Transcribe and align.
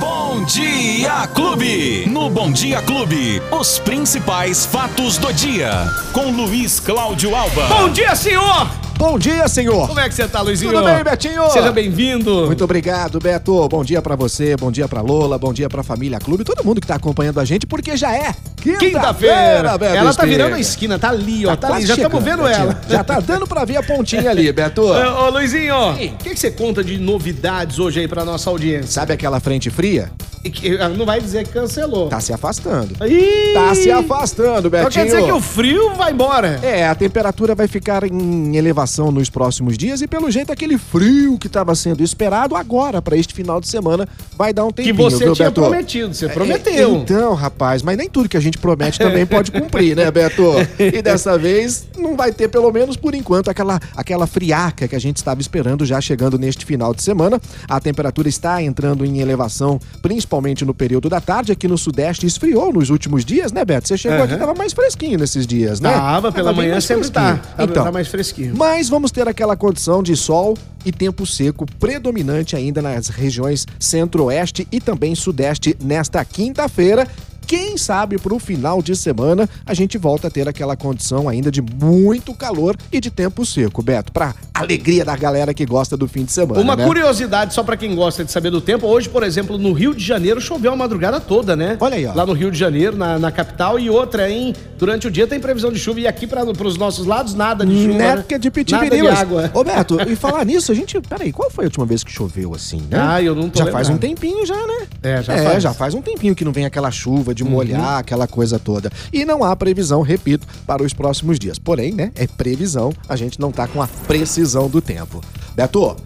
Bom 0.00 0.42
Dia 0.44 1.26
Clube. 1.34 2.06
No 2.08 2.30
Bom 2.30 2.50
Dia 2.50 2.80
Clube, 2.80 3.42
os 3.52 3.78
principais 3.78 4.64
fatos 4.64 5.18
do 5.18 5.30
dia. 5.32 5.70
Com 6.14 6.30
Luiz 6.30 6.80
Cláudio 6.80 7.36
Alba. 7.36 7.66
Bom 7.68 7.90
dia, 7.90 8.16
senhor! 8.16 8.89
Bom 9.00 9.18
dia, 9.18 9.48
senhor. 9.48 9.88
Como 9.88 9.98
é 9.98 10.10
que 10.10 10.14
você 10.14 10.28
tá, 10.28 10.42
Luizinho? 10.42 10.72
Tudo 10.72 10.84
bem, 10.84 11.02
Betinho? 11.02 11.50
Seja 11.50 11.72
bem-vindo. 11.72 12.44
Muito 12.44 12.62
obrigado, 12.62 13.18
Beto. 13.18 13.66
Bom 13.66 13.82
dia 13.82 14.02
pra 14.02 14.14
você, 14.14 14.54
bom 14.58 14.70
dia 14.70 14.86
pra 14.86 15.00
Lola, 15.00 15.38
bom 15.38 15.54
dia 15.54 15.70
pra 15.70 15.82
família 15.82 16.18
Clube, 16.18 16.44
todo 16.44 16.62
mundo 16.62 16.82
que 16.82 16.86
tá 16.86 16.96
acompanhando 16.96 17.40
a 17.40 17.44
gente, 17.46 17.66
porque 17.66 17.96
já 17.96 18.14
é 18.14 18.34
Quinta-feira. 18.60 19.78
Beto 19.78 19.96
ela 19.96 20.12
tá 20.12 20.26
virando 20.26 20.54
a 20.54 20.60
esquina, 20.60 20.98
tá 20.98 21.08
ali, 21.08 21.46
ó. 21.46 21.56
Tá, 21.56 21.68
ali, 21.68 21.76
quase 21.76 21.86
já 21.86 21.94
estamos 21.94 22.22
vendo 22.22 22.42
Betinho. 22.42 22.62
ela. 22.62 22.80
Já 22.90 23.02
tá 23.02 23.20
dando 23.20 23.46
pra 23.46 23.64
ver 23.64 23.78
a 23.78 23.82
pontinha 23.82 24.30
ali, 24.30 24.52
Beto. 24.52 24.82
Ô, 24.92 25.24
ô, 25.24 25.30
Luizinho, 25.30 25.92
o 25.92 25.94
que, 25.94 26.34
que 26.34 26.36
você 26.36 26.50
conta 26.50 26.84
de 26.84 26.98
novidades 26.98 27.78
hoje 27.78 28.00
aí 28.00 28.06
pra 28.06 28.22
nossa 28.22 28.50
audiência? 28.50 28.88
Sabe 28.88 29.14
aquela 29.14 29.40
frente 29.40 29.70
fria? 29.70 30.12
Que- 30.42 30.78
ah, 30.78 30.88
Não 30.88 31.04
vai 31.04 31.20
dizer 31.20 31.44
que 31.46 31.52
cancelou. 31.52 32.08
Tá 32.08 32.18
se 32.20 32.32
afastando. 32.32 32.94
Ih! 33.06 33.52
Tá 33.52 33.74
se 33.74 33.90
afastando, 33.90 34.70
Betinho. 34.70 34.88
Então 34.88 34.90
quer 34.90 35.04
dizer 35.04 35.24
que 35.24 35.32
o 35.32 35.40
frio 35.40 35.94
vai 35.94 36.12
embora. 36.12 36.58
É, 36.62 36.86
a 36.86 36.94
temperatura 36.94 37.54
vai 37.54 37.68
ficar 37.68 38.04
em 38.04 38.56
elevação 38.56 39.10
nos 39.12 39.28
próximos 39.28 39.76
dias 39.76 40.00
e 40.00 40.06
pelo 40.06 40.30
jeito 40.30 40.50
aquele 40.50 40.78
frio 40.78 41.36
que 41.38 41.46
estava 41.46 41.74
sendo 41.74 42.02
esperado 42.02 42.56
agora 42.56 43.02
para 43.02 43.16
este 43.16 43.34
final 43.34 43.60
de 43.60 43.68
semana 43.68 44.08
vai 44.36 44.52
dar 44.54 44.64
um 44.64 44.72
Que 44.72 44.84
tempinho, 44.84 45.10
você 45.10 45.24
viu, 45.24 45.34
tinha 45.34 45.48
Beto? 45.50 45.60
prometido, 45.60 46.14
você 46.14 46.26
É, 46.26 46.28
prometeu. 46.28 46.96
Então, 46.96 47.34
rapaz, 47.34 47.82
mas 47.82 47.96
nem 47.98 48.08
tudo 48.08 48.28
que 48.28 48.36
a 48.36 48.40
gente 48.40 48.56
promete 48.56 48.98
também 49.00 49.26
pode 49.26 49.52
cumprir, 49.52 49.94
né, 49.94 50.10
Beto? 50.10 50.42
E 50.78 51.02
dessa 51.02 51.36
vez 51.36 51.86
não 51.98 52.16
vai 52.16 52.32
ter, 52.32 52.48
pelo 52.48 52.72
menos 52.72 52.96
por 52.96 53.14
enquanto, 53.14 53.50
aquela, 53.50 53.78
aquela 53.94 54.26
friaca 54.26 54.88
que 54.88 54.96
a 54.96 54.98
gente 55.00 55.18
estava 55.18 55.40
esperando 55.40 55.84
já 55.84 56.00
chegando 56.00 56.38
neste 56.38 56.64
final 56.64 56.94
de 56.94 57.02
semana. 57.02 57.38
A 57.68 57.78
temperatura 57.78 58.28
está 58.28 58.62
entrando 58.62 59.04
em 59.04 59.20
elevação, 59.20 59.78
principalmente 60.00 60.29
no 60.64 60.72
período 60.72 61.08
da 61.08 61.20
tarde. 61.20 61.50
Aqui 61.52 61.66
no 61.66 61.76
Sudeste 61.76 62.24
esfriou 62.26 62.72
nos 62.72 62.88
últimos 62.90 63.24
dias, 63.24 63.50
né, 63.52 63.64
Beto? 63.64 63.88
Você 63.88 63.98
chegou 63.98 64.18
Aham. 64.18 64.26
aqui, 64.26 64.36
tava 64.36 64.54
mais 64.54 64.72
fresquinho 64.72 65.18
nesses 65.18 65.46
dias, 65.46 65.80
né? 65.80 65.92
Tava, 65.92 66.30
pela 66.30 66.52
bem 66.52 66.68
manhã 66.68 66.80
sempre 66.80 67.04
fresquinho. 67.08 67.38
Tá, 67.56 67.64
Então, 67.64 67.84
tá 67.84 67.92
mais 67.92 68.08
fresquinho. 68.08 68.54
mas 68.56 68.88
vamos 68.88 69.10
ter 69.10 69.26
aquela 69.28 69.56
condição 69.56 70.02
de 70.02 70.16
sol 70.16 70.56
e 70.84 70.92
tempo 70.92 71.26
seco 71.26 71.66
predominante 71.78 72.54
ainda 72.56 72.80
nas 72.80 73.08
regiões 73.08 73.66
centro-oeste 73.78 74.66
e 74.70 74.80
também 74.80 75.14
sudeste 75.14 75.76
nesta 75.82 76.24
quinta-feira. 76.24 77.06
Quem 77.50 77.76
sabe 77.76 78.16
pro 78.16 78.38
final 78.38 78.80
de 78.80 78.94
semana 78.94 79.48
a 79.66 79.74
gente 79.74 79.98
volta 79.98 80.28
a 80.28 80.30
ter 80.30 80.48
aquela 80.48 80.76
condição 80.76 81.28
ainda 81.28 81.50
de 81.50 81.60
muito 81.60 82.32
calor 82.32 82.76
e 82.92 83.00
de 83.00 83.10
tempo 83.10 83.44
seco, 83.44 83.82
Beto, 83.82 84.12
pra 84.12 84.36
alegria 84.54 85.04
da 85.04 85.16
galera 85.16 85.52
que 85.54 85.64
gosta 85.64 85.96
do 85.96 86.06
fim 86.06 86.24
de 86.24 86.30
semana. 86.30 86.60
Uma 86.60 86.76
né? 86.76 86.86
curiosidade 86.86 87.54
só 87.54 87.62
pra 87.62 87.76
quem 87.76 87.94
gosta 87.94 88.24
de 88.24 88.30
saber 88.30 88.50
do 88.50 88.60
tempo. 88.60 88.86
Hoje, 88.86 89.08
por 89.08 89.22
exemplo, 89.22 89.58
no 89.58 89.72
Rio 89.72 89.94
de 89.94 90.04
Janeiro 90.04 90.40
choveu 90.40 90.72
a 90.72 90.76
madrugada 90.76 91.18
toda, 91.18 91.56
né? 91.56 91.76
Olha 91.80 91.96
aí, 91.96 92.06
ó. 92.06 92.14
Lá 92.14 92.26
no 92.26 92.34
Rio 92.34 92.50
de 92.50 92.58
Janeiro, 92.58 92.96
na, 92.96 93.18
na 93.18 93.32
capital. 93.32 93.78
E 93.78 93.88
outra, 93.88 94.30
hein? 94.30 94.54
Durante 94.78 95.06
o 95.08 95.10
dia 95.10 95.26
tem 95.26 95.40
previsão 95.40 95.72
de 95.72 95.78
chuva. 95.78 96.00
E 96.00 96.06
aqui 96.06 96.26
para 96.26 96.44
os 96.44 96.76
nossos 96.76 97.06
lados, 97.06 97.34
nada 97.34 97.64
de 97.64 97.74
chuva. 97.74 97.98
né? 97.98 98.16
Neca 98.16 98.22
de 98.22 98.32
Nada 98.32 98.38
de 98.38 98.50
pitibirilas. 98.50 99.18
água. 99.18 99.50
Ô, 99.54 99.64
Beto, 99.64 99.98
e 100.08 100.14
falar 100.14 100.44
nisso, 100.44 100.70
a 100.70 100.74
gente. 100.74 101.00
Peraí, 101.00 101.32
qual 101.32 101.50
foi 101.50 101.64
a 101.64 101.66
última 101.66 101.86
vez 101.86 102.04
que 102.04 102.12
choveu 102.12 102.54
assim, 102.54 102.82
né? 102.90 102.98
Ah, 103.00 103.22
eu 103.22 103.34
não 103.34 103.48
tô 103.48 103.58
Já 103.58 103.66
faz 103.72 103.88
lembrado. 103.88 104.10
um 104.10 104.14
tempinho 104.14 104.46
já, 104.46 104.54
né? 104.54 104.86
É, 105.02 105.22
já 105.22 105.34
é, 105.34 105.42
faz. 105.42 105.62
Já 105.62 105.74
faz 105.74 105.94
um 105.94 106.02
tempinho 106.02 106.34
que 106.34 106.44
não 106.44 106.52
vem 106.52 106.64
aquela 106.64 106.90
chuva 106.90 107.34
de 107.34 107.39
molhar, 107.44 107.98
aquela 107.98 108.26
coisa 108.26 108.58
toda. 108.58 108.90
E 109.12 109.24
não 109.24 109.44
há 109.44 109.54
previsão, 109.56 110.02
repito, 110.02 110.46
para 110.66 110.82
os 110.82 110.92
próximos 110.92 111.38
dias. 111.38 111.58
Porém, 111.58 111.92
né, 111.92 112.12
é 112.14 112.26
previsão, 112.26 112.92
a 113.08 113.16
gente 113.16 113.40
não 113.40 113.52
tá 113.52 113.66
com 113.66 113.82
a 113.82 113.86
precisão 113.86 114.68
do 114.68 114.80
tempo. 114.80 115.20
Beto, 115.54 115.96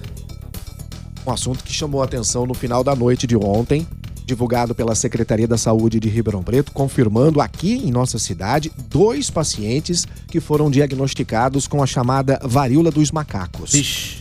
um 1.27 1.31
assunto 1.31 1.65
que 1.65 1.73
chamou 1.73 2.03
a 2.03 2.05
atenção 2.05 2.47
no 2.47 2.55
final 2.55 2.85
da 2.85 2.95
noite 2.95 3.27
de 3.27 3.37
ontem, 3.37 3.87
divulgado 4.27 4.75
pela 4.75 4.95
Secretaria 4.95 5.47
da 5.47 5.59
Saúde 5.59 6.01
de 6.01 6.09
Ribeirão 6.09 6.43
Preto, 6.43 6.73
confirmando 6.73 7.41
aqui 7.41 7.75
em 7.75 7.91
nossa 7.91 8.19
cidade 8.19 8.73
dois 8.89 9.31
pacientes 9.31 10.07
que 10.29 10.41
foram 10.41 10.71
diagnosticados 10.71 11.67
com 11.67 11.83
a 11.83 11.87
chamada 11.87 12.39
varíola 12.43 12.91
dos 12.91 13.11
macacos. 13.11 13.73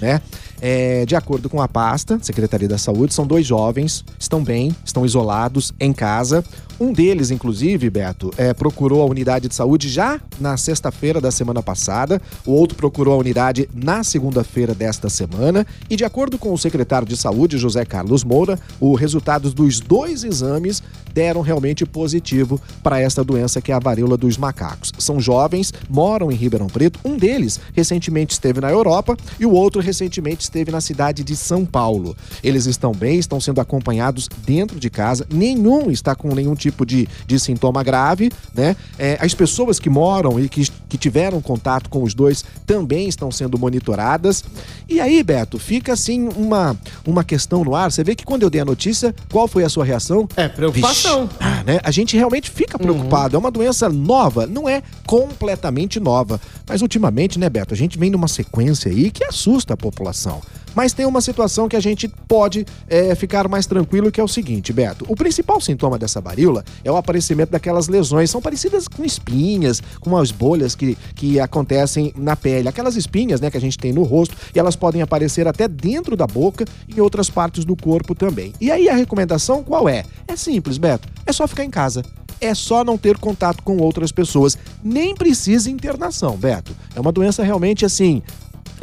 Né? 0.01 0.21
É, 0.65 1.05
de 1.05 1.13
acordo 1.13 1.49
com 1.49 1.61
a 1.61 1.67
pasta, 1.67 2.17
Secretaria 2.21 2.69
da 2.69 2.77
Saúde, 2.77 3.13
são 3.13 3.27
dois 3.27 3.45
jovens, 3.45 4.05
estão 4.17 4.41
bem, 4.41 4.73
estão 4.85 5.05
isolados 5.05 5.73
em 5.77 5.91
casa. 5.91 6.41
Um 6.79 6.93
deles, 6.93 7.31
inclusive, 7.31 7.89
Beto, 7.89 8.31
é, 8.37 8.53
procurou 8.53 9.01
a 9.01 9.05
unidade 9.05 9.49
de 9.49 9.55
saúde 9.55 9.89
já 9.89 10.21
na 10.39 10.55
sexta-feira 10.55 11.19
da 11.19 11.31
semana 11.31 11.61
passada, 11.61 12.21
o 12.45 12.53
outro 12.53 12.77
procurou 12.77 13.13
a 13.13 13.17
unidade 13.17 13.69
na 13.73 14.05
segunda-feira 14.05 14.73
desta 14.73 15.09
semana. 15.09 15.67
E, 15.89 15.97
de 15.97 16.05
acordo 16.05 16.37
com 16.37 16.53
o 16.53 16.57
secretário 16.57 17.05
de 17.05 17.17
Saúde, 17.17 17.57
José 17.57 17.83
Carlos 17.83 18.23
Moura, 18.23 18.57
os 18.79 18.97
resultados 18.97 19.53
dos 19.53 19.81
dois 19.81 20.23
exames 20.23 20.81
deram 21.13 21.41
realmente 21.41 21.85
positivo 21.85 22.59
para 22.81 22.99
esta 22.99 23.23
doença 23.23 23.61
que 23.61 23.71
é 23.71 23.75
a 23.75 23.79
varíola 23.79 24.17
dos 24.17 24.37
macacos. 24.37 24.91
São 24.97 25.19
jovens, 25.19 25.73
moram 25.89 26.31
em 26.31 26.35
Ribeirão 26.35 26.67
Preto. 26.67 26.99
Um 27.05 27.17
deles 27.17 27.59
recentemente 27.73 28.33
esteve 28.33 28.59
na 28.59 28.69
Europa 28.69 29.17
e 29.39 29.45
o 29.45 29.51
outro 29.51 29.81
recentemente 29.81 30.43
esteve 30.43 30.71
na 30.71 30.81
cidade 30.81 31.23
de 31.23 31.35
São 31.35 31.65
Paulo. 31.65 32.15
Eles 32.43 32.65
estão 32.65 32.91
bem, 32.91 33.19
estão 33.19 33.39
sendo 33.39 33.61
acompanhados 33.61 34.27
dentro 34.45 34.79
de 34.79 34.89
casa. 34.89 35.25
Nenhum 35.31 35.91
está 35.91 36.15
com 36.15 36.33
nenhum 36.33 36.55
tipo 36.55 36.85
de, 36.85 37.07
de 37.25 37.39
sintoma 37.39 37.83
grave, 37.83 38.31
né? 38.53 38.75
É, 38.97 39.17
as 39.19 39.33
pessoas 39.33 39.79
que 39.79 39.89
moram 39.89 40.39
e 40.39 40.49
que, 40.49 40.69
que 40.89 40.97
tiveram 40.97 41.41
contato 41.41 41.89
com 41.89 42.03
os 42.03 42.13
dois 42.13 42.43
também 42.65 43.07
estão 43.07 43.31
sendo 43.31 43.57
monitoradas. 43.57 44.43
E 44.87 44.99
aí, 44.99 45.21
Beto, 45.23 45.59
fica 45.59 45.93
assim 45.93 46.29
uma, 46.35 46.77
uma 47.05 47.23
questão 47.23 47.63
no 47.63 47.75
ar. 47.75 47.91
Você 47.91 48.03
vê 48.03 48.15
que 48.15 48.25
quando 48.25 48.43
eu 48.43 48.49
dei 48.49 48.61
a 48.61 48.65
notícia, 48.65 49.13
qual 49.31 49.47
foi 49.47 49.63
a 49.63 49.69
sua 49.69 49.85
reação? 49.85 50.27
É, 50.35 50.47
preocupação. 50.47 51.02
Ah, 51.39 51.63
né? 51.65 51.79
A 51.83 51.91
gente 51.91 52.15
realmente 52.15 52.49
fica 52.49 52.77
preocupado. 52.77 53.35
É 53.35 53.39
uma 53.39 53.51
doença 53.51 53.89
nova, 53.89 54.45
não 54.45 54.67
é 54.67 54.81
completamente 55.05 55.99
nova. 55.99 56.39
Mas 56.67 56.81
ultimamente, 56.81 57.39
né, 57.39 57.49
Beto, 57.49 57.73
a 57.73 57.77
gente 57.77 57.97
vem 57.97 58.09
numa 58.09 58.27
sequência 58.27 58.91
aí 58.91 59.11
que 59.11 59.23
assusta 59.23 59.73
a 59.73 59.77
população. 59.77 60.41
Mas 60.75 60.93
tem 60.93 61.05
uma 61.05 61.21
situação 61.21 61.67
que 61.67 61.75
a 61.75 61.79
gente 61.79 62.07
pode 62.07 62.65
é, 62.87 63.13
ficar 63.15 63.47
mais 63.47 63.65
tranquilo, 63.65 64.11
que 64.11 64.19
é 64.19 64.23
o 64.23 64.27
seguinte, 64.27 64.73
Beto. 64.73 65.05
O 65.07 65.15
principal 65.15 65.59
sintoma 65.61 65.97
dessa 65.97 66.21
varíola 66.21 66.63
é 66.83 66.91
o 66.91 66.95
aparecimento 66.95 67.49
daquelas 67.49 67.87
lesões. 67.87 68.29
São 68.29 68.41
parecidas 68.41 68.87
com 68.87 69.03
espinhas, 69.03 69.81
com 69.99 70.17
as 70.17 70.31
bolhas 70.31 70.75
que, 70.75 70.97
que 71.15 71.39
acontecem 71.39 72.13
na 72.15 72.35
pele. 72.35 72.67
Aquelas 72.67 72.95
espinhas, 72.95 73.39
né, 73.41 73.51
que 73.51 73.57
a 73.57 73.61
gente 73.61 73.77
tem 73.77 73.93
no 73.93 74.03
rosto, 74.03 74.35
e 74.53 74.59
elas 74.59 74.75
podem 74.75 75.01
aparecer 75.01 75.47
até 75.47 75.67
dentro 75.67 76.15
da 76.15 76.27
boca 76.27 76.65
e 76.87 76.95
em 76.95 77.01
outras 77.01 77.29
partes 77.29 77.65
do 77.65 77.75
corpo 77.75 78.15
também. 78.15 78.53
E 78.59 78.71
aí 78.71 78.89
a 78.89 78.95
recomendação 78.95 79.63
qual 79.63 79.87
é? 79.87 80.03
É 80.27 80.35
simples, 80.35 80.77
Beto. 80.77 81.07
É 81.25 81.31
só 81.31 81.47
ficar 81.47 81.63
em 81.63 81.69
casa. 81.69 82.03
É 82.39 82.53
só 82.53 82.83
não 82.83 82.97
ter 82.97 83.17
contato 83.17 83.63
com 83.63 83.77
outras 83.77 84.11
pessoas. 84.11 84.57
Nem 84.83 85.15
precisa 85.15 85.69
internação, 85.69 86.35
Beto. 86.35 86.75
É 86.95 86.99
uma 86.99 87.11
doença 87.11 87.43
realmente 87.43 87.85
assim. 87.85 88.21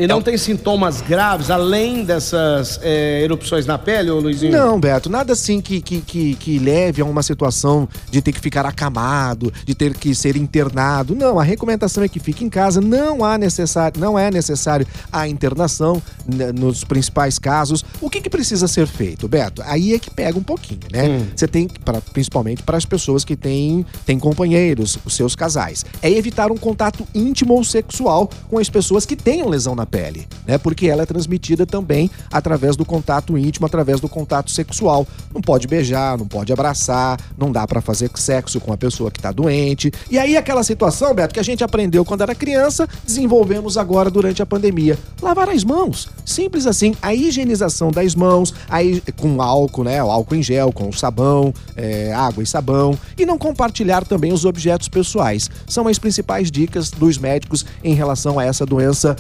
E 0.00 0.06
não 0.06 0.22
tem 0.22 0.34
sintomas 0.38 1.03
graves, 1.03 1.50
além 1.50 2.05
dessas 2.06 2.81
é, 2.83 3.21
erupções 3.22 3.66
na 3.66 3.77
pele, 3.77 4.11
ô 4.11 4.19
Luizinho? 4.19 4.50
Não, 4.50 4.81
Beto, 4.81 5.11
nada 5.11 5.34
assim 5.34 5.61
que, 5.61 5.83
que, 5.83 6.00
que, 6.00 6.34
que 6.37 6.59
leve 6.59 7.03
a 7.03 7.05
uma 7.05 7.22
situação 7.22 7.87
de 8.10 8.22
ter 8.22 8.33
que 8.33 8.41
ficar 8.41 8.65
acamado, 8.65 9.53
de 9.62 9.75
ter 9.75 9.93
que 9.94 10.15
ser 10.15 10.37
internado. 10.37 11.15
Não, 11.15 11.39
a 11.39 11.43
recomendação 11.43 12.03
é 12.03 12.09
que 12.09 12.19
fique 12.19 12.43
em 12.43 12.49
casa. 12.49 12.81
Não 12.81 13.22
há 13.22 13.37
necessário, 13.37 14.00
não 14.00 14.19
é 14.19 14.31
necessário 14.31 14.87
a 15.12 15.28
internação 15.28 16.03
né, 16.27 16.50
nos 16.50 16.83
principais 16.83 17.39
casos. 17.39 17.84
O 18.00 18.09
que, 18.09 18.22
que 18.22 18.31
precisa 18.31 18.66
ser 18.66 18.87
feito, 18.87 19.28
Beto? 19.28 19.60
Aí 19.66 19.93
é 19.93 19.99
que 19.99 20.10
pega 20.10 20.39
um 20.39 20.43
pouquinho, 20.43 20.81
né? 20.91 21.10
Hum. 21.10 21.27
Você 21.37 21.47
tem, 21.47 21.69
pra, 21.69 22.00
principalmente 22.00 22.62
para 22.62 22.78
as 22.78 22.87
pessoas 22.87 23.22
que 23.22 23.37
têm, 23.37 23.84
têm 24.06 24.19
companheiros, 24.19 24.99
os 25.05 25.15
seus 25.15 25.37
casais, 25.37 25.84
é 26.00 26.10
evitar 26.10 26.50
um 26.50 26.56
contato 26.56 27.06
íntimo 27.15 27.53
ou 27.53 27.62
sexual 27.62 28.31
com 28.49 28.56
as 28.56 28.71
pessoas 28.71 29.05
que 29.05 29.15
tenham 29.15 29.47
lesão 29.47 29.75
na 29.75 29.90
pele, 29.91 30.27
né? 30.47 30.56
Porque 30.56 30.87
ela 30.87 31.03
é 31.03 31.06
transmitida 31.06 31.67
também 31.67 32.11
através 32.31 32.77
do 32.77 32.84
contato 32.84 33.37
íntimo, 33.37 33.67
através 33.67 34.01
do 34.01 34.09
contato 34.09 34.51
sexual. 34.51 35.06
Não 35.34 35.41
pode 35.41 35.67
beijar, 35.67 36.16
não 36.16 36.27
pode 36.27 36.53
abraçar, 36.53 37.21
não 37.37 37.51
dá 37.51 37.66
pra 37.66 37.81
fazer 37.81 38.10
sexo 38.15 38.60
com 38.60 38.72
a 38.72 38.77
pessoa 38.77 39.10
que 39.10 39.21
tá 39.21 39.33
doente. 39.33 39.92
E 40.10 40.19
aí 40.19 40.37
aquela 40.37 40.63
situação, 40.63 41.15
Beto, 41.15 41.34
que 41.34 41.41
a 41.41 41.45
gente 41.45 41.65
aprendeu 41.65 42.04
quando 42.04 42.22
era 42.22 42.34
criança, 42.34 42.89
desenvolvemos 43.04 43.77
agora 43.77 44.10
durante 44.10 44.41
a 44.41 44.47
pandemia. 44.47 44.98
Lavar 45.21 45.48
as 45.48 45.65
mãos. 45.65 46.09
Simples 46.25 46.66
assim, 46.66 46.95
a 47.03 47.15
higienização 47.15 47.91
das 47.91 48.15
mãos, 48.15 48.54
aí 48.69 49.03
com 49.16 49.42
álcool, 49.42 49.84
né? 49.84 50.03
O 50.03 50.10
álcool 50.10 50.37
em 50.37 50.42
gel, 50.42 50.72
com 50.72 50.92
sabão, 50.92 51.53
é, 51.77 52.13
água 52.13 52.42
e 52.42 52.47
sabão. 52.47 52.97
E 53.19 53.27
não 53.27 53.39
compartilhar 53.39 54.04
também 54.04 54.33
os 54.33 54.45
objetos 54.45 54.89
pessoais. 54.89 55.51
São 55.66 55.89
as 55.89 55.98
principais 55.98 56.51
dicas 56.51 56.91
dos 56.91 57.19
médicos 57.19 57.65
em 57.83 57.95
relação 57.95 58.39
a 58.39 58.45
essa 58.45 58.65
doença 58.65 59.16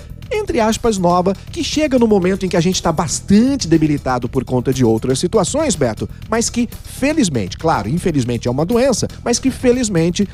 entre 0.50 0.60
aspas, 0.60 0.98
nova, 0.98 1.32
que 1.52 1.62
chega 1.62 1.96
no 1.96 2.08
momento 2.08 2.44
em 2.44 2.48
que 2.48 2.56
a 2.56 2.60
gente 2.60 2.74
está 2.74 2.90
bastante 2.90 3.68
debilitado 3.68 4.28
por 4.28 4.44
conta 4.44 4.74
de 4.74 4.84
outras 4.84 5.20
situações, 5.20 5.76
Beto, 5.76 6.08
mas 6.28 6.50
que 6.50 6.68
felizmente, 6.98 7.56
claro, 7.56 7.88
infelizmente 7.88 8.48
é 8.48 8.50
uma 8.50 8.66
doença, 8.66 9.06
mas 9.24 9.38
que 9.38 9.48
felizmente 9.48 10.28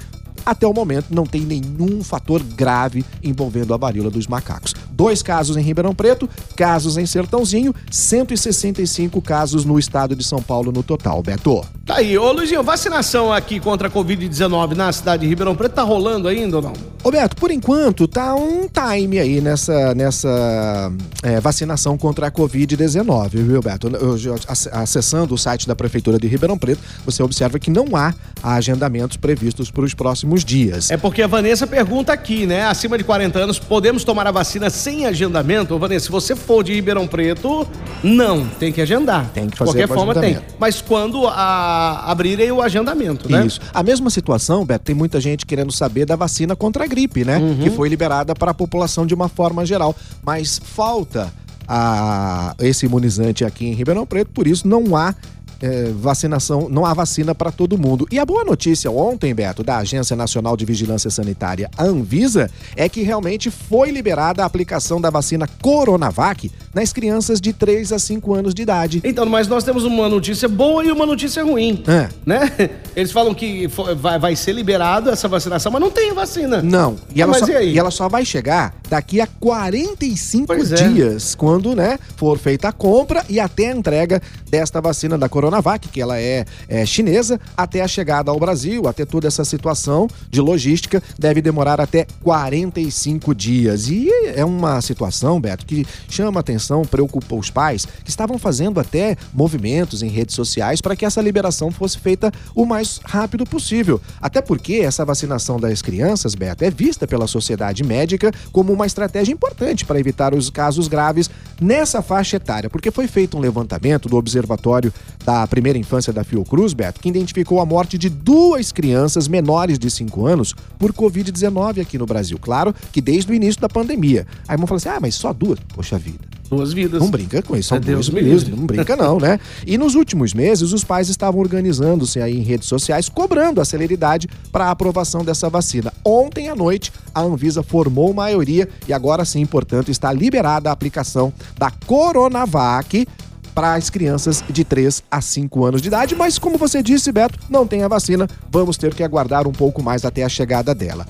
Até 0.47 0.65
o 0.65 0.73
momento 0.73 1.07
não 1.11 1.27
tem 1.27 1.41
nenhum 1.41 2.05
fator 2.05 2.41
grave 2.41 3.05
envolvendo 3.21 3.75
a 3.75 3.77
varíola 3.77 4.09
dos 4.09 4.29
macacos. 4.29 4.73
Dois 4.93 5.21
casos 5.21 5.57
em 5.57 5.61
Ribeirão 5.61 5.93
Preto, 5.93 6.31
casos 6.55 6.97
em 6.97 7.05
Sertãozinho, 7.05 7.75
165 7.91 9.21
casos 9.21 9.65
no 9.65 9.77
estado 9.77 10.15
de 10.15 10.23
São 10.23 10.41
Paulo 10.41 10.71
no 10.71 10.85
total, 10.85 11.21
Beto. 11.21 11.67
Tá 11.85 11.97
aí, 11.97 12.17
ô 12.17 12.31
Luizinho, 12.31 12.63
vacinação 12.63 13.33
aqui 13.33 13.59
contra 13.59 13.89
a 13.89 13.91
Covid-19 13.91 14.75
na 14.75 14.93
cidade 14.93 15.23
de 15.23 15.29
Ribeirão 15.29 15.57
Preto 15.57 15.73
tá 15.73 15.83
rolando 15.83 16.29
ainda 16.29 16.57
ou 16.57 16.63
não? 16.63 16.73
Roberto, 17.07 17.37
por 17.37 17.53
enquanto 17.53 18.09
tá 18.09 18.35
um 18.35 18.67
time 18.67 19.21
aí 19.21 19.41
nessa, 19.41 19.95
nessa 19.95 20.93
é, 21.23 21.39
vacinação 21.39 21.97
contra 21.97 22.27
a 22.27 22.33
Covid-19, 22.33 23.29
viu, 23.31 23.61
eu, 23.61 24.37
acessando 24.73 25.33
o 25.33 25.39
site 25.39 25.69
da 25.69 25.77
Prefeitura 25.77 26.19
de 26.19 26.27
Ribeirão 26.27 26.59
Preto, 26.59 26.81
você 27.05 27.23
observa 27.23 27.61
que 27.61 27.71
não 27.71 27.95
há 27.95 28.13
agendamentos 28.43 29.17
previstos 29.17 29.71
para 29.71 29.85
os 29.85 29.95
próximos 29.95 30.45
dias. 30.45 30.91
É 30.91 30.97
porque 30.97 31.23
a 31.23 31.29
Vanessa 31.29 31.65
pergunta 31.65 32.13
aqui, 32.13 32.45
né? 32.45 32.67
Acima 32.67 32.99
de 32.99 33.05
40 33.05 33.39
anos, 33.39 33.57
podemos 33.57 34.03
tomar 34.03 34.27
a 34.27 34.33
vacina 34.33 34.69
sem 34.69 35.07
agendamento? 35.07 35.77
Ô, 35.77 35.79
Vanessa, 35.79 36.07
se 36.07 36.11
você 36.11 36.35
for 36.35 36.65
de 36.65 36.75
Ribeirão 36.75 37.07
Preto, 37.07 37.69
não, 38.03 38.45
tem 38.49 38.73
que 38.73 38.81
agendar. 38.81 39.31
Tem 39.33 39.49
que 39.49 39.57
fazer 39.57 39.71
De 39.71 39.87
qualquer 39.87 39.95
forma 39.95 40.13
tem. 40.13 40.39
Mas 40.59 40.81
quando 40.81 41.29
a, 41.29 42.11
abrirem 42.11 42.51
o 42.51 42.61
agendamento, 42.61 43.31
né? 43.31 43.47
Isso. 43.47 43.61
A 43.73 43.85
mesma 43.85 44.11
situação, 44.11 44.67
Beto, 44.67 44.87
tem 44.87 44.95
muita 44.95 45.21
gente 45.21 45.47
querendo 45.47 45.71
saber 45.71 46.05
da 46.05 46.17
vacina 46.17 46.57
contra 46.57 46.83
a 46.83 46.87
gripe, 46.87 46.96
né? 47.25 47.39
Uhum. 47.39 47.59
Que 47.59 47.71
foi 47.71 47.89
liberada 47.89 48.35
para 48.35 48.51
a 48.51 48.55
população 48.55 49.07
de 49.07 49.15
uma 49.15 49.29
forma 49.29 49.67
geral. 49.67 49.95
Mas 50.25 50.59
falta 50.63 51.33
a, 51.69 52.55
esse 52.61 52.87
imunizante 52.87 53.45
aqui 53.45 53.67
em 53.67 53.73
Ribeirão 53.73 54.07
Preto, 54.07 54.31
por 54.33 54.47
isso 54.47 54.67
não 54.67 54.97
há 54.97 55.15
é, 55.61 55.91
vacinação, 55.93 56.69
não 56.69 56.85
há 56.85 56.93
vacina 56.95 57.35
para 57.35 57.51
todo 57.51 57.79
mundo. 57.79 58.07
E 58.11 58.19
a 58.19 58.25
boa 58.25 58.45
notícia 58.45 58.91
ontem, 58.91 59.35
Beto, 59.35 59.63
da 59.63 59.79
Agência 59.79 60.17
Nacional 60.17 60.57
de 60.57 60.65
Vigilância 60.65 61.11
Sanitária, 61.11 61.71
a 61.77 61.85
Anvisa, 61.85 62.51
é 62.77 62.89
que 62.89 63.03
realmente 63.03 63.51
foi 63.51 63.91
liberada 63.91 64.43
a 64.43 64.47
aplicação 64.47 65.01
da 65.01 65.11
vacina 65.11 65.49
Coronavac 65.63 66.51
nas 66.75 66.93
crianças 66.93 67.41
de 67.41 67.53
3 67.53 67.93
a 67.93 67.99
5 67.99 68.35
anos 68.35 68.55
de 68.55 68.63
idade. 68.63 69.01
Então, 69.05 69.27
mas 69.27 69.49
nós 69.49 69.65
temos 69.65 69.85
uma 69.85 70.09
notícia 70.09 70.49
boa 70.49 70.85
e 70.85 70.91
uma 70.91 71.07
notícia 71.07 71.43
ruim. 71.43 71.83
É. 71.87 72.09
Né? 72.25 72.71
Eles 72.95 73.13
falam 73.13 73.35
que 73.35 73.67
vai, 73.97 74.19
vai 74.19 74.37
ser 74.37 74.53
liberado 74.53 75.11
essa 75.11 75.29
vacinação, 75.29 75.73
mas 75.73 75.81
não 75.81 75.91
tem 75.91 76.13
vacina. 76.13 76.63
Não. 76.63 76.97
E 77.15 77.23
ela, 77.23 77.35
só, 77.39 77.47
e, 77.61 77.73
e 77.73 77.79
ela 77.79 77.91
só 77.91 78.09
vai 78.09 78.25
chegar 78.25 78.75
daqui 78.89 79.21
a 79.21 79.27
45 79.27 80.47
pois 80.47 80.73
é. 80.73 80.89
dias, 80.89 81.35
é. 81.35 81.37
quando 81.37 81.75
né, 81.75 81.99
for 82.17 82.39
feita 82.39 82.69
a 82.69 82.73
compra 82.73 83.25
e 83.29 83.41
até 83.41 83.71
a 83.71 83.77
entrega 83.77 84.21
desta 84.49 84.81
vacina 84.81 85.19
da 85.19 85.29
Coronavac 85.29 85.46
Coronavac, 85.47 85.89
que 85.89 86.01
ela 86.01 86.19
é, 86.19 86.45
é 86.69 86.85
chinesa, 86.85 87.41
até 87.57 87.81
a 87.81 87.89
chegada 87.89 88.33
ao 88.33 88.39
Brasil, 88.39 88.89
até 88.89 89.05
toda 89.05 89.29
essa 89.29 89.45
situação 89.45 90.09
de 90.29 90.41
logística, 90.41 91.01
deve 91.17 91.41
demorar 91.41 91.81
até 91.81 92.05
45 92.25 93.33
dias. 93.33 93.89
E 93.89 94.09
é 94.35 94.45
uma 94.45 94.81
situação, 94.81 95.41
Beto, 95.41 95.65
que 95.65 95.87
chama 96.09 96.41
atenção, 96.41 96.83
preocupa 96.83 97.37
os 97.37 97.49
pais, 97.49 97.87
que 98.03 98.11
estavam 98.11 98.39
fazendo 98.39 98.81
até 98.81 99.17
movimentos 99.33 100.03
em 100.03 100.09
redes 100.09 100.35
sociais 100.35 100.81
para 100.81 100.97
que 100.97 101.05
essa 101.05 101.23
liberação 101.23 101.71
fosse 101.71 101.99
feita 101.99 102.33
o 102.53 102.67
mais 102.67 103.01
rápido 103.05 103.47
possível. 103.47 104.01
Até 104.21 104.43
porque 104.43 104.75
essa 104.75 105.05
vacinação 105.05 105.61
das 105.61 105.81
crianças, 105.81 106.35
Beto, 106.35 106.65
é 106.65 106.71
vista 106.71 107.07
pela 107.07 107.29
sociedade 107.29 107.85
médica 107.85 108.33
como 108.51 108.73
uma 108.73 108.87
estratégia 108.87 109.33
importante 109.33 109.85
para 109.85 110.01
evitar 110.01 110.35
os 110.35 110.51
casos 110.51 110.89
graves 110.89 111.31
nessa 111.61 112.03
faixa 112.03 112.37
etária, 112.37 112.71
porque 112.71 112.91
foi 112.91 113.07
feito 113.07 113.37
um 113.37 113.41
levantamento 113.41 114.09
do 114.09 114.17
Observatório 114.17 114.93
da 115.25 115.47
primeira 115.47 115.79
infância 115.79 116.13
da 116.13 116.25
Fiocruz, 116.25 116.73
Beto, 116.73 117.01
que 117.01 117.09
identificou 117.09 117.61
a 117.61 117.67
morte 117.67 117.99
de 117.99 118.09
duas 118.09 118.73
crianças 118.73 119.29
menores 119.29 119.79
de 119.79 119.91
5 119.91 120.27
anos 120.27 120.55
por 120.79 120.93
Covid-19 120.93 121.81
aqui 121.81 121.99
no 121.99 122.07
Brasil. 122.07 122.39
Claro 122.39 122.75
que 122.93 123.01
desde 123.01 123.31
o 123.31 123.35
início 123.35 123.61
da 123.61 123.69
pandemia. 123.69 124.27
Aí 124.47 124.57
vão 124.57 124.67
falar 124.67 124.79
assim: 124.79 124.89
ah, 124.89 124.99
mas 125.01 125.15
só 125.15 125.33
duas? 125.33 125.59
Poxa 125.75 125.99
vida. 125.99 126.36
Duas 126.49 126.73
vidas. 126.73 127.01
Não 127.01 127.11
brinca 127.11 127.43
com 127.43 127.57
isso, 127.57 127.71
são 127.71 127.79
é 127.79 127.81
Deus 127.81 128.09
mesmo. 128.09 128.57
Não 128.57 128.67
brinca 128.67 128.97
não, 128.97 129.19
né? 129.19 129.39
E 129.67 129.77
nos 129.77 129.95
últimos 129.95 130.33
meses, 130.33 130.73
os 130.73 130.85
pais 130.85 131.09
estavam 131.09 131.41
organizando-se 131.41 132.21
aí 132.21 132.37
em 132.37 132.43
redes 132.43 132.69
sociais, 132.69 133.09
cobrando 133.09 133.61
a 133.61 133.65
celeridade 133.65 134.29
para 134.53 134.67
a 134.67 134.71
aprovação 134.71 135.25
dessa 135.25 135.51
vacina. 135.51 135.93
Ontem 136.05 136.49
à 136.49 136.55
noite, 136.55 136.93
a 137.15 137.21
Anvisa 137.21 137.63
formou 137.63 138.13
maioria 138.15 138.69
e 138.87 138.93
agora 138.93 139.25
sim, 139.25 139.45
portanto, 139.45 139.91
está 139.91 140.13
liberada 140.13 140.71
a 140.71 140.73
aplicação 140.73 141.33
da 141.59 141.71
Coronavac 141.71 143.07
para 143.55 143.75
as 143.75 143.89
crianças 143.89 144.45
de 144.51 144.65
3 144.65 145.03
a 145.11 145.21
5 145.23 145.65
anos 145.65 145.81
de 145.81 145.89
idade, 145.89 146.15
mas 146.15 146.39
como 146.39 146.59
você 146.59 146.83
disse, 146.83 147.11
Beto, 147.11 147.39
não 147.49 147.67
tem 147.67 147.83
a 147.83 147.89
vacina, 147.89 148.29
vamos 148.51 148.77
ter 148.77 148.95
que 148.95 149.03
aguardar 149.03 149.49
um 149.49 149.53
pouco 149.53 149.83
mais 149.83 150.05
até 150.05 150.23
a 150.23 150.29
chegada 150.29 150.75
dela. 150.75 151.07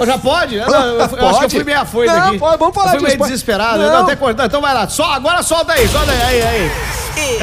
Já 0.00 0.18
pode? 0.18 0.56
Eu, 0.56 0.66
eu, 0.66 1.00
eu 1.00 1.08
pode. 1.08 1.24
acho 1.24 1.38
que 1.38 1.44
eu 1.44 1.50
fui 1.50 1.64
meio 1.64 1.80
afoito 1.80 2.12
não, 2.12 2.28
aqui. 2.28 2.38
Pode, 2.38 2.58
vamos 2.58 2.74
falar 2.74 2.94
eu 2.94 3.00
fui 3.00 3.08
meio 3.08 3.18
desesperado. 3.18 3.78
Não. 3.78 3.84
Eu 3.84 3.96
até. 3.98 4.44
Então 4.46 4.60
vai 4.60 4.74
lá. 4.74 4.88
Só, 4.88 5.04
agora 5.12 5.42
solta 5.42 5.72
aí. 5.72 5.88
Solta 5.88 6.10
aí. 6.10 6.22
aí, 6.22 6.42
aí. 6.42 6.70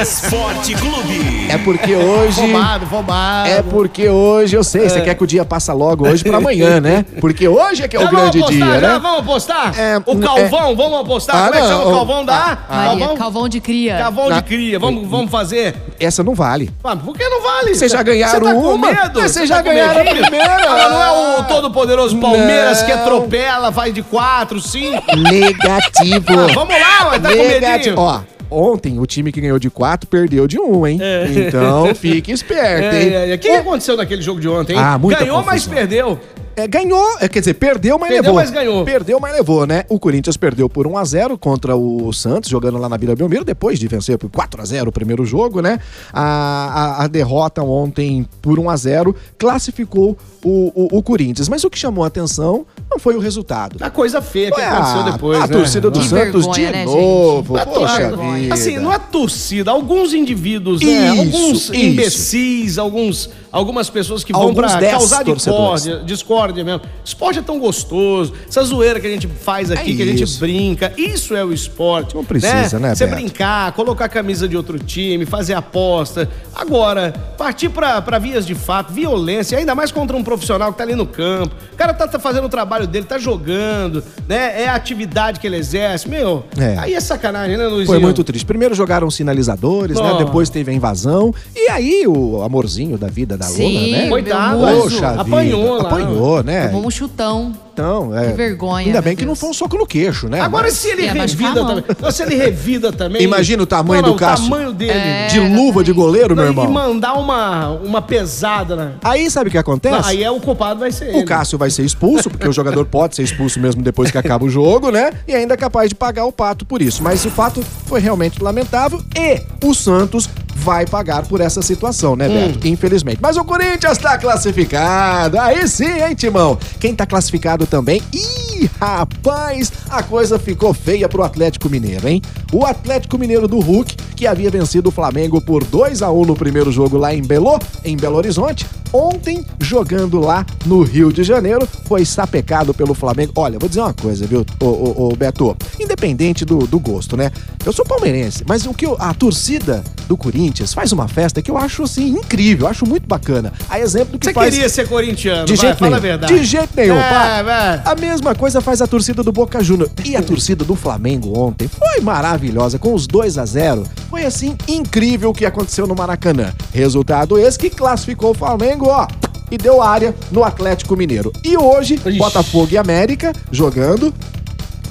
Esporte 0.00 0.74
Clube. 0.74 1.46
É 1.48 1.58
porque 1.58 1.94
hoje. 1.94 2.40
Fomado, 2.40 2.86
fomado. 2.86 3.48
É 3.48 3.62
porque 3.62 4.08
hoje 4.08 4.56
eu 4.56 4.64
sei, 4.64 4.86
é. 4.86 4.88
você 4.88 5.00
quer 5.00 5.14
que 5.14 5.24
o 5.24 5.26
dia 5.26 5.44
passe 5.44 5.70
logo 5.72 6.08
hoje 6.08 6.24
pra 6.24 6.38
amanhã, 6.38 6.80
né? 6.82 7.04
Porque 7.20 7.46
hoje 7.46 7.82
é 7.82 7.88
que 7.88 7.96
é 7.96 8.00
já 8.00 8.06
o 8.06 8.10
grande 8.10 8.38
apostar, 8.38 8.70
dia, 8.70 8.80
já, 8.80 8.92
né? 8.94 8.98
Vamos 8.98 9.20
apostar? 9.20 9.78
É, 9.78 9.98
o 9.98 10.18
Calvão, 10.18 10.70
é... 10.70 10.74
vamos 10.74 11.00
apostar? 11.00 11.36
Ah, 11.36 11.44
Como 11.46 11.54
é 11.54 11.60
que 11.60 11.68
chama 11.68 11.84
o 11.84 11.92
Calvão 11.92 12.24
da? 12.24 12.58
Ah, 12.68 12.84
Calvão? 12.84 13.16
Calvão 13.16 13.48
de 13.48 13.60
cria. 13.60 13.98
Calvão 13.98 14.32
de 14.32 14.42
cria. 14.42 14.78
Vamos, 14.78 15.08
vamos 15.08 15.30
fazer. 15.30 15.76
Essa 15.98 16.22
não 16.22 16.34
vale. 16.34 16.70
Ah, 16.82 16.96
por 16.96 17.16
que 17.16 17.28
não 17.28 17.42
vale? 17.42 17.74
Vocês 17.74 17.92
já 17.92 18.02
ganharam 18.02 18.46
tá 18.46 18.54
uma? 18.54 18.88
Vocês 19.14 19.48
já 19.48 19.56
tá 19.56 19.62
ganharam 19.62 20.00
a 20.00 20.04
primeira. 20.04 20.56
Ah, 20.68 20.88
não 20.88 21.02
é 21.02 21.40
o 21.40 21.44
todo-poderoso 21.44 22.18
Palmeiras 22.18 22.80
não. 22.80 22.86
que 22.86 22.92
atropela, 22.92 23.70
faz 23.72 23.92
de 23.94 24.02
quatro, 24.02 24.60
cinco? 24.60 25.04
Negativo. 25.16 26.26
Ah, 26.28 26.52
vamos 26.54 26.74
lá, 26.74 27.18
tá 27.18 27.28
Negativo. 27.28 27.40
com 27.40 27.70
medinho. 27.70 27.98
Ó, 27.98 28.20
Ontem, 28.50 28.98
o 28.98 29.06
time 29.06 29.30
que 29.30 29.40
ganhou 29.40 29.58
de 29.58 29.70
4 29.70 30.08
perdeu 30.08 30.48
de 30.48 30.58
1, 30.58 30.76
um, 30.76 30.86
hein? 30.86 30.98
É. 31.00 31.26
Então, 31.28 31.92
fique 31.94 32.32
esperto, 32.32 32.96
hein? 32.96 33.14
É, 33.14 33.30
é. 33.30 33.34
O 33.34 33.38
que 33.38 33.48
aconteceu 33.48 33.96
naquele 33.96 34.22
jogo 34.22 34.40
de 34.40 34.48
ontem, 34.48 34.72
hein? 34.74 34.78
Ah, 34.82 34.98
Ganhou, 34.98 35.38
confusão. 35.38 35.44
mas 35.44 35.66
perdeu. 35.66 36.18
É, 36.60 36.66
ganhou, 36.66 37.16
é, 37.20 37.28
quer 37.28 37.40
dizer, 37.40 37.54
perdeu, 37.54 37.98
mas 37.98 38.10
perdeu, 38.10 38.22
levou. 38.22 38.34
mas 38.34 38.50
ganhou. 38.50 38.84
Perdeu, 38.84 39.18
mas 39.18 39.32
levou, 39.32 39.66
né? 39.66 39.84
O 39.88 39.98
Corinthians 39.98 40.36
perdeu 40.36 40.68
por 40.68 40.86
1 40.86 40.98
a 40.98 41.04
0 41.04 41.38
contra 41.38 41.74
o 41.74 42.12
Santos, 42.12 42.50
jogando 42.50 42.76
lá 42.76 42.86
na 42.86 42.98
Vila 42.98 43.16
Belmiro, 43.16 43.44
depois 43.44 43.78
de 43.78 43.88
vencer 43.88 44.18
por 44.18 44.28
4 44.28 44.60
a 44.60 44.64
0 44.64 44.90
o 44.90 44.92
primeiro 44.92 45.24
jogo, 45.24 45.62
né? 45.62 45.78
A, 46.12 47.00
a, 47.00 47.04
a 47.04 47.06
derrota 47.06 47.62
ontem 47.62 48.28
por 48.42 48.58
1 48.58 48.68
a 48.68 48.76
0 48.76 49.16
classificou 49.38 50.18
o, 50.44 50.72
o, 50.74 50.98
o, 50.98 51.02
Corinthians. 51.02 51.48
Mas 51.48 51.64
o 51.64 51.70
que 51.70 51.78
chamou 51.78 52.04
a 52.04 52.08
atenção 52.08 52.66
não 52.90 52.98
foi 52.98 53.16
o 53.16 53.20
resultado. 53.20 53.76
A 53.80 53.90
coisa 53.90 54.20
feia 54.20 54.50
que 54.50 54.60
aconteceu 54.60 55.12
depois, 55.12 55.38
a, 55.38 55.46
né? 55.46 55.48
torcida 55.48 55.90
do 55.90 55.98
que 55.98 56.06
Santos 56.06 56.44
vergonha, 56.44 56.66
de 56.66 56.72
né, 56.72 56.84
novo. 56.84 57.56
Gente? 57.56 57.66
Poxa 57.66 58.16
vida. 58.16 58.54
Assim, 58.54 58.78
não 58.78 58.92
é 58.92 58.98
torcida, 58.98 59.70
alguns 59.70 60.12
indivíduos, 60.12 60.82
né? 60.82 60.90
Isso, 60.90 61.20
alguns 61.20 61.62
isso. 61.62 61.74
imbecis, 61.74 62.78
alguns 62.78 63.30
algumas 63.52 63.90
pessoas 63.90 64.22
que 64.22 64.32
vão 64.32 64.54
para 64.54 64.80
causar 64.90 65.24
discórdia, 65.24 66.02
discórdia 66.04 66.49
mesmo. 66.52 66.82
Esporte 67.04 67.38
é 67.38 67.42
tão 67.42 67.58
gostoso, 67.58 68.32
essa 68.48 68.62
zoeira 68.62 69.00
que 69.00 69.06
a 69.06 69.10
gente 69.10 69.26
faz 69.26 69.70
aqui, 69.70 69.92
é 69.92 69.96
que 69.96 70.02
a 70.02 70.06
gente 70.06 70.38
brinca, 70.38 70.92
isso 70.96 71.34
é 71.34 71.44
o 71.44 71.52
esporte. 71.52 72.14
Não 72.14 72.24
precisa, 72.24 72.78
né, 72.78 72.88
né 72.88 72.94
Você 72.94 73.06
brincar, 73.06 73.72
colocar 73.72 74.06
a 74.06 74.08
camisa 74.08 74.48
de 74.48 74.56
outro 74.56 74.78
time, 74.78 75.24
fazer 75.26 75.54
aposta. 75.54 76.28
Agora, 76.54 77.12
partir 77.38 77.68
para 77.68 78.18
vias 78.18 78.46
de 78.46 78.54
fato, 78.54 78.92
violência, 78.92 79.58
ainda 79.58 79.74
mais 79.74 79.92
contra 79.92 80.16
um 80.16 80.22
profissional 80.22 80.72
que 80.72 80.78
tá 80.78 80.84
ali 80.84 80.94
no 80.94 81.06
campo. 81.06 81.54
O 81.72 81.76
cara 81.76 81.94
tá, 81.94 82.06
tá 82.06 82.18
fazendo 82.18 82.44
o 82.44 82.48
trabalho 82.48 82.86
dele, 82.86 83.06
tá 83.06 83.18
jogando, 83.18 84.02
né? 84.28 84.62
É 84.62 84.68
a 84.68 84.74
atividade 84.74 85.40
que 85.40 85.46
ele 85.46 85.56
exerce. 85.56 86.08
Meu, 86.08 86.44
é. 86.58 86.76
aí 86.78 86.94
é 86.94 87.00
sacanagem, 87.00 87.56
né, 87.56 87.64
Luizinho? 87.64 87.86
Foi 87.86 87.98
muito 87.98 88.22
triste. 88.24 88.44
Primeiro 88.44 88.74
jogaram 88.74 89.10
sinalizadores, 89.10 89.96
oh. 89.98 90.02
né? 90.02 90.24
Depois 90.24 90.50
teve 90.50 90.70
a 90.70 90.74
invasão. 90.74 91.34
E 91.54 91.68
aí 91.68 92.04
o 92.06 92.42
amorzinho 92.42 92.98
da 92.98 93.08
vida 93.08 93.36
da 93.36 93.46
Sim, 93.46 93.74
Lola, 93.74 93.86
né? 93.86 94.08
Coitado, 94.08 94.58
Poxa 94.58 95.08
apanhou 95.08 95.82
lá. 95.82 95.88
Apanhou, 95.88 96.39
né? 96.42 96.68
Tomou 96.68 96.86
um 96.86 96.90
chutão. 96.90 97.52
Então, 97.72 98.16
é. 98.16 98.30
Que 98.30 98.36
vergonha. 98.36 98.86
Ainda 98.86 99.00
bem 99.00 99.16
que 99.16 99.24
não 99.24 99.34
foi 99.34 99.48
um 99.48 99.54
soco 99.54 99.76
no 99.76 99.86
queixo, 99.86 100.28
né? 100.28 100.40
Agora, 100.40 100.64
Mas... 100.64 100.74
se 100.74 100.88
ele 100.88 101.06
é, 101.06 101.12
revida 101.12 101.64
também. 101.64 102.12
se 102.12 102.22
ele 102.22 102.34
revida 102.34 102.92
também. 102.92 103.22
Imagina 103.22 103.62
o 103.62 103.66
tamanho 103.66 104.02
não, 104.02 104.10
do 104.10 104.16
Cássio. 104.16 104.46
O 104.46 104.50
tamanho 104.50 104.72
dele. 104.72 104.92
É, 104.92 105.26
de 105.28 105.40
luva 105.40 105.82
de 105.82 105.92
goleiro, 105.92 106.36
meu 106.36 106.44
irmão. 106.44 106.66
E 106.66 106.68
mandar 106.68 107.14
uma, 107.14 107.70
uma 107.70 108.02
pesada, 108.02 108.76
né? 108.76 108.92
Aí 109.02 109.30
sabe 109.30 109.48
o 109.48 109.50
que 109.50 109.58
acontece? 109.58 110.10
Aí 110.10 110.22
é 110.22 110.30
o 110.30 110.40
culpado 110.40 110.80
vai 110.80 110.92
ser 110.92 111.08
ele. 111.08 111.22
O 111.22 111.24
Cássio 111.24 111.56
vai 111.56 111.70
ser 111.70 111.84
expulso, 111.84 112.28
porque 112.28 112.46
o 112.46 112.52
jogador 112.52 112.84
pode 112.86 113.16
ser 113.16 113.22
expulso 113.22 113.58
mesmo 113.58 113.82
depois 113.82 114.10
que 114.10 114.18
acaba 114.18 114.44
o 114.44 114.50
jogo, 114.50 114.90
né? 114.90 115.12
E 115.26 115.34
ainda 115.34 115.54
é 115.54 115.56
capaz 115.56 115.88
de 115.88 115.94
pagar 115.94 116.26
o 116.26 116.32
pato 116.32 116.66
por 116.66 116.82
isso. 116.82 117.02
Mas 117.02 117.24
o 117.24 117.30
fato 117.30 117.62
foi 117.86 118.00
realmente 118.00 118.42
lamentável 118.42 119.02
e 119.16 119.42
o 119.66 119.74
Santos 119.74 120.28
vai 120.60 120.86
pagar 120.86 121.26
por 121.26 121.40
essa 121.40 121.62
situação, 121.62 122.14
né, 122.14 122.28
Beto? 122.28 122.58
Hum. 122.58 122.70
Infelizmente. 122.70 123.18
Mas 123.20 123.36
o 123.36 123.44
Corinthians 123.44 123.98
tá 123.98 124.18
classificado. 124.18 125.38
Aí 125.38 125.66
sim, 125.66 126.02
hein, 126.02 126.14
Timão? 126.14 126.58
Quem 126.78 126.94
tá 126.94 127.06
classificado 127.06 127.66
também? 127.66 128.02
Ih, 128.12 128.70
rapaz, 128.78 129.72
a 129.88 130.02
coisa 130.02 130.38
ficou 130.38 130.74
feia 130.74 131.08
pro 131.08 131.22
Atlético 131.22 131.68
Mineiro, 131.68 132.06
hein? 132.06 132.20
O 132.52 132.64
Atlético 132.64 133.18
Mineiro 133.18 133.48
do 133.48 133.58
Hulk, 133.58 133.96
que 134.14 134.26
havia 134.26 134.50
vencido 134.50 134.90
o 134.90 134.92
Flamengo 134.92 135.40
por 135.40 135.64
2 135.64 136.02
a 136.02 136.10
1 136.10 136.24
no 136.26 136.36
primeiro 136.36 136.70
jogo 136.70 136.96
lá 136.96 137.14
em 137.14 137.22
Belo, 137.22 137.58
em 137.84 137.96
Belo 137.96 138.16
Horizonte, 138.16 138.66
ontem 138.92 139.44
jogando 139.60 140.18
lá 140.20 140.44
no 140.66 140.82
Rio 140.82 141.12
de 141.12 141.22
Janeiro, 141.22 141.66
foi 141.86 142.04
sapecado 142.04 142.72
pelo 142.74 142.94
Flamengo. 142.94 143.32
Olha, 143.36 143.58
vou 143.58 143.68
dizer 143.68 143.80
uma 143.80 143.92
coisa, 143.94 144.26
viu, 144.26 144.44
ô, 144.60 144.66
ô, 144.66 145.08
ô 145.12 145.16
Beto? 145.16 145.56
Independente 145.78 146.44
do, 146.44 146.58
do 146.66 146.78
gosto, 146.78 147.16
né? 147.16 147.30
Eu 147.64 147.72
sou 147.72 147.84
palmeirense, 147.84 148.44
mas 148.46 148.66
o 148.66 148.72
que 148.74 148.86
eu- 148.86 148.96
a 148.98 149.12
torcida 149.14 149.82
do 150.08 150.16
Corinthians 150.16 150.72
faz 150.74 150.92
uma 150.92 151.06
festa 151.08 151.40
que 151.42 151.50
eu 151.50 151.56
acho 151.56 151.82
assim 151.84 152.08
incrível, 152.08 152.66
acho 152.66 152.86
muito 152.86 153.06
bacana. 153.06 153.52
A 153.68 153.78
exemplo 153.78 154.12
do 154.12 154.18
que 154.18 154.26
Você 154.26 154.32
faz 154.32 154.52
queria 154.54 154.68
ser 154.68 154.88
corintiano, 154.88 155.46
de 155.46 155.54
vai, 155.54 155.66
jeito 155.66 155.78
fala 155.78 155.90
nenhum. 155.90 155.96
a 155.98 156.00
verdade. 156.00 156.34
De 156.34 156.44
jeito 156.44 156.70
nenhum, 156.76 156.96
É, 156.96 157.10
pá. 157.10 157.42
vai. 157.42 157.82
A 157.84 157.94
mesma 157.94 158.34
coisa 158.34 158.60
faz 158.60 158.80
a 158.82 158.86
torcida 158.86 159.22
do 159.22 159.30
Boca 159.32 159.62
Júnior. 159.62 159.90
E 160.04 160.16
a 160.16 160.22
torcida 160.22 160.64
do 160.64 160.74
Flamengo 160.74 161.38
ontem 161.38 161.68
foi 161.68 162.00
maravilhosa, 162.02 162.78
com 162.78 162.94
os 162.94 163.06
2 163.06 163.38
a 163.38 163.44
0 163.46 163.84
Foi 164.08 164.24
assim 164.24 164.56
incrível 164.66 165.30
o 165.30 165.34
que 165.34 165.44
aconteceu 165.46 165.86
no 165.86 165.94
Maracanã. 165.94 166.52
Resultado 166.72 167.38
esse 167.38 167.58
que 167.58 167.70
classificou 167.70 168.30
o 168.32 168.34
Flamengo, 168.34 168.79
ó. 168.88 169.06
E 169.50 169.58
deu 169.58 169.82
área 169.82 170.14
no 170.30 170.44
Atlético 170.44 170.96
Mineiro. 170.96 171.32
E 171.44 171.56
hoje, 171.56 171.94
Ixi. 171.94 172.18
Botafogo 172.18 172.68
e 172.70 172.78
América 172.78 173.32
jogando 173.50 174.14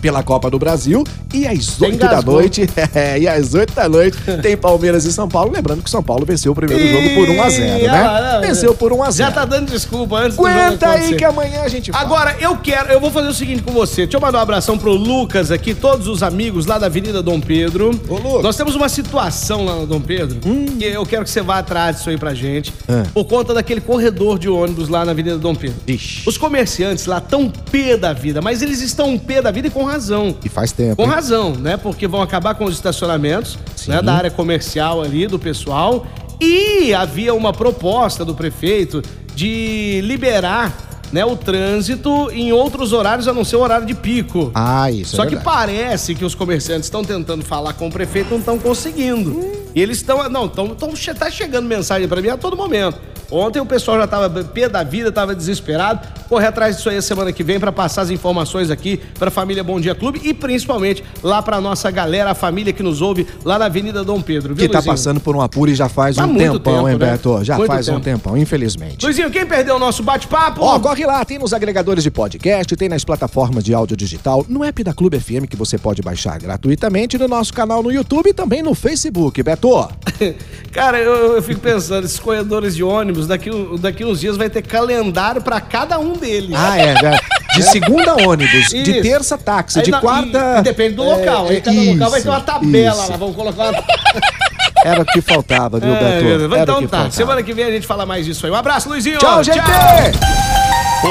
pela 0.02 0.24
Copa 0.24 0.50
do 0.50 0.60
Brasil. 0.60 1.04
E 1.34 1.46
às 1.48 1.80
8 1.80 1.98
da 1.98 2.22
noite, 2.22 2.68
é, 2.94 3.20
e 3.20 3.28
às 3.28 3.54
8 3.54 3.74
da 3.74 3.88
noite, 3.88 4.18
tem 4.42 4.58
Palmeiras 4.58 5.06
e 5.06 5.14
São 5.14 5.28
Paulo. 5.28 5.52
Lembrando 5.52 5.84
que 5.84 5.90
São 5.90 6.02
Paulo 6.02 6.26
venceu 6.26 6.52
o 6.52 6.56
primeiro 6.56 6.88
jogo 6.88 7.16
por 7.16 7.30
1 7.30 7.44
a 7.44 7.50
0 7.50 7.80
Ih, 7.80 7.88
ah, 7.88 7.92
né? 7.92 8.34
não, 8.34 8.42
Venceu 8.42 8.74
por 8.74 8.92
1 8.92 9.04
a 9.04 9.12
0 9.12 9.30
Já 9.30 9.34
tá 9.34 9.46
dando 9.46 9.72
desculpa 9.72 10.18
antes 10.18 10.38
Aguenta 10.38 10.90
aí 10.90 11.16
que 11.16 11.24
amanhã 11.24 11.62
a 11.62 11.68
gente 11.68 11.92
fala. 11.92 12.04
Agora, 12.04 12.36
eu 12.40 12.58
quero, 12.58 12.92
eu 12.92 13.00
vou 13.00 13.12
fazer 13.12 13.28
o 13.28 13.34
seguinte 13.34 13.62
com 13.62 13.72
você. 13.72 14.04
Deixa 14.04 14.18
eu 14.18 14.22
mandar 14.22 14.40
um 14.40 14.42
abração 14.42 14.78
pro 14.78 14.92
Lucas 14.92 15.52
aqui, 15.52 15.74
todos 15.74 16.08
os 16.08 16.24
amigos 16.24 16.66
lá 16.66 16.78
da 16.78 16.88
Avenida 16.88 17.22
Dom 17.22 17.40
Pedro. 17.40 17.92
Ô, 18.08 18.16
Lucas. 18.16 18.44
Nós 18.44 18.56
temos 18.56 18.76
uma 18.76 18.90
situação 18.90 19.66
lá 19.66 19.76
no 19.76 19.86
Dom 19.86 20.02
Pedro 20.02 20.40
que 20.40 20.86
eu 20.86 21.06
quero 21.06 21.24
que 21.24 21.30
você 21.30 21.42
vá 21.42 21.60
atrás 21.60 21.98
disso 21.98 22.10
aí 22.10 22.18
pra 22.18 22.34
gente. 22.34 22.74
Ah. 22.88 23.04
Por 23.14 23.26
conta 23.26 23.54
daquele 23.54 23.82
corredor 23.82 24.40
de 24.40 24.50
ônibus 24.50 24.90
lá 24.90 25.06
na 25.06 25.12
Avenida 25.12 25.38
Dom 25.38 25.56
Pedro. 25.56 25.78
Ixi. 25.88 26.28
Os 26.28 26.38
comerciantes 26.38 27.06
lá 27.06 27.18
estão 27.18 27.50
pé 27.50 27.98
da 27.98 28.14
vida, 28.14 28.42
mas 28.42 28.62
eles 28.62 28.82
estão 28.82 29.18
pé 29.18 29.42
da 29.42 29.52
vida 29.52 29.68
e 29.68 29.72
com 29.72 29.84
razão. 29.90 30.36
E 30.44 30.50
faz 30.50 30.72
tempo. 30.72 30.96
Com 30.96 31.04
hein? 31.04 31.10
razão, 31.10 31.54
né? 31.54 31.78
Porque 31.78 32.08
vão 32.08 32.22
acabar 32.22 32.56
com 32.56 32.66
os 32.66 32.76
estacionamentos 32.76 33.58
né, 33.88 34.02
da 34.02 34.14
área 34.14 34.32
comercial 34.32 35.02
ali, 35.02 35.28
do 35.28 35.40
pessoal. 35.40 36.06
E 36.40 36.94
havia 36.94 37.34
uma 37.34 37.52
proposta 37.52 38.24
do 38.24 38.34
prefeito 38.34 39.02
de 39.36 40.02
liberar 40.04 40.74
né, 41.12 41.26
o 41.26 41.36
trânsito 41.36 42.30
em 42.32 42.52
outros 42.52 42.94
horários 42.94 43.28
a 43.28 43.34
não 43.34 43.44
ser 43.44 43.56
o 43.56 43.62
horário 43.62 43.86
de 43.86 43.96
pico. 43.96 44.52
Ah, 44.54 44.92
isso 44.92 45.16
Só 45.16 45.24
é 45.24 45.28
que 45.28 45.38
parece 45.38 46.16
que 46.16 46.24
os 46.24 46.36
comerciantes 46.36 46.86
estão 46.86 47.04
tentando 47.04 47.44
falar 47.44 47.74
com 47.74 47.88
o 47.88 47.92
prefeito 47.92 48.30
não 48.30 48.40
estão 48.40 48.60
conseguindo. 48.60 49.40
E 49.74 49.82
eles 49.82 49.98
estão. 49.98 50.28
Não, 50.30 50.46
estão. 50.46 50.76
Tá 51.18 51.30
chegando 51.30 51.68
mensagem 51.68 52.08
pra 52.08 52.22
mim 52.22 52.30
a 52.30 52.38
todo 52.38 52.56
momento. 52.56 53.00
Ontem 53.32 53.60
o 53.60 53.66
pessoal 53.66 53.98
já 54.00 54.08
tava 54.08 54.44
pé 54.44 54.68
da 54.68 54.84
vida, 54.84 55.12
tava 55.12 55.36
desesperado. 55.36 56.08
Correr 56.28 56.48
atrás 56.48 56.76
disso 56.78 56.90
aí 56.90 56.98
a 56.98 57.02
semana 57.02 57.32
que 57.32 57.44
vem 57.44 57.60
pra 57.60 57.72
passar 57.72 58.02
as 58.04 58.10
informações 58.10 58.70
aqui 58.70 59.00
pra 59.18 59.32
família 59.32 59.64
Bom 59.64 59.80
Dia 59.80 59.96
Clube 59.96 60.22
e 60.24 60.34
principalmente 60.34 61.04
lá 61.24 61.42
pra 61.42 61.60
nossa 61.60 61.90
galera, 61.92 62.32
a 62.32 62.36
família 62.36 62.72
que 62.74 62.84
nos 62.84 63.02
ouve 63.02 63.28
lá 63.44 63.58
na 63.60 63.66
Avenida 63.66 64.04
Dom 64.04 64.22
Pedro, 64.22 64.54
viu, 64.54 64.66
Que 64.68 64.72
tá 64.72 64.80
Luizinho? 64.80 64.94
passando 64.94 65.20
por 65.20 65.36
um 65.36 65.42
apuro 65.42 65.72
e 65.72 65.76
já 65.76 65.90
faz 65.90 66.18
Há 66.18 66.26
um 66.26 66.36
tempão, 66.36 66.60
tempo, 66.60 66.90
hein, 66.90 66.98
né? 66.98 67.12
Beto? 67.12 67.44
Já 67.44 67.58
Muito 67.58 67.68
faz 67.68 67.88
um 67.88 67.94
tempo. 67.94 68.04
tempão, 68.06 68.38
infelizmente. 68.38 69.04
Luizinho, 69.04 69.30
quem 69.32 69.46
perdeu 69.46 69.76
o 69.76 69.80
nosso 69.80 70.04
bate-papo? 70.04 70.62
Ó, 70.62 70.80
corre 70.80 71.06
lá, 71.06 71.24
tem 71.26 71.40
nos 71.40 71.54
agregadores 71.54 72.04
de 72.04 72.12
podcast, 72.12 72.76
tem 72.76 72.90
nas 72.90 73.04
plataformas 73.04 73.64
de 73.64 73.74
áudio 73.74 73.98
digital, 73.98 74.46
no 74.48 74.64
app 74.64 74.84
da 74.84 74.94
Clube 74.94 75.20
FM 75.20 75.46
que 75.50 75.56
você 75.58 75.78
pode 75.78 76.02
baixar 76.02 76.40
gratuitamente, 76.40 77.18
no 77.18 77.28
nosso 77.28 77.54
canal 77.54 77.82
no 77.84 77.92
YouTube 77.92 78.30
e 78.30 78.34
também 78.34 78.62
no 78.62 78.74
Facebook, 78.76 79.42
Beto. 79.44 79.88
Cara, 80.72 81.00
eu, 81.00 81.36
eu 81.36 81.42
fico 81.42 81.60
pensando, 81.60 82.06
esses 82.06 82.20
corredores 82.20 82.76
de 82.76 82.84
ônibus, 82.84 83.19
daqui, 83.28 83.50
daqui 83.80 84.04
uns 84.06 84.20
dias 84.20 84.36
vai 84.38 84.50
ter 84.50 84.62
calendário 84.62 85.42
pra 85.42 85.60
cada 85.62 86.00
um 86.00 86.14
deles. 86.14 86.56
Ah, 86.58 86.78
é, 86.78 86.96
já- 86.96 87.20
de 87.56 87.64
segunda 87.72 88.16
ônibus, 88.28 88.68
de 88.70 88.78
Isso. 88.92 89.02
terça 89.02 89.38
táxi, 89.38 89.80
Aí 89.80 89.86
de 89.86 89.92
não- 89.92 90.00
quarta... 90.02 90.58
e- 90.60 90.62
depende 90.64 90.96
do 90.96 91.04
local. 91.04 91.48
É, 91.48 91.50
Aí 91.52 91.62
cada 91.62 91.82
local 91.82 92.10
vai 92.12 92.22
ter 92.22 92.30
uma 92.30 92.38
isso, 92.38 92.46
tabela 92.46 93.02
isso. 93.02 93.12
lá. 93.12 93.18
Vamos 93.18 93.36
colocar 93.36 93.64
uma. 93.72 93.84
Era 94.86 95.02
o 95.02 95.06
que 95.06 95.20
faltava, 95.20 95.78
viu, 95.80 95.94
É, 95.94 96.22
Beto? 96.22 96.54
o 96.54 96.58
então 96.58 96.76
que 96.80 96.88
tá. 96.88 96.98
faltava. 96.98 97.12
Semana 97.12 97.44
que 97.44 97.54
vem 97.54 97.66
a 97.66 97.72
gente 97.72 97.86
fala 97.86 98.06
mais 98.06 98.26
disso 98.26 98.46
aí. 98.46 98.52
Um 98.52 98.56
abraço, 98.56 98.88
Luizinho. 98.88 99.18
Tchau, 99.20 99.44
gente! 99.44 99.60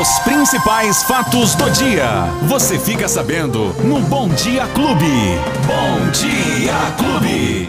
Os 0.00 0.18
principais 0.20 1.02
fatos 1.02 1.54
do 1.54 1.68
dia. 1.70 2.06
Você 2.42 2.78
fica 2.78 3.08
sabendo 3.08 3.74
no 3.84 4.00
Bom 4.00 4.28
Dia 4.28 4.66
Clube. 4.74 5.38
Bom 5.66 6.10
Dia 6.12 6.74
Clube. 6.96 7.66